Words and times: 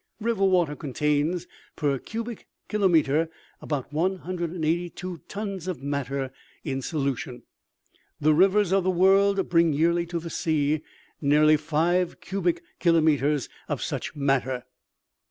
"River 0.29 0.43
water 0.45 0.75
contains, 0.75 1.45
per 1.75 1.99
cubic 1.99 2.47
kilometer, 2.67 3.29
about 3.61 3.93
182 3.93 5.21
tons 5.27 5.67
of 5.67 5.83
matter 5.83 6.33
in 6.63 6.81
solution. 6.81 7.43
The 8.19 8.33
rivers 8.33 8.73
of 8.73 8.83
the 8.83 8.89
world 8.89 9.47
bring 9.47 9.73
yearly 9.73 10.07
to 10.07 10.17
the 10.19 10.31
sea, 10.31 10.81
nearly 11.21 11.55
five 11.55 12.19
cubic 12.19 12.63
kilometers 12.79 13.47
of 13.69 13.83
such 13.83 14.15
matter. 14.15 14.65